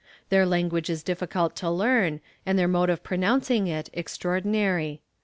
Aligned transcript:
Their 0.29 0.47
language 0.47 0.89
is 0.89 1.03
difficult 1.03 1.55
to 1.57 1.69
learn, 1.69 2.21
and 2.43 2.57
their 2.57 2.67
mode 2.67 2.89
of 2.89 3.03
pronouncing 3.03 3.67
it 3.67 3.91
extraordinary. 3.93 4.99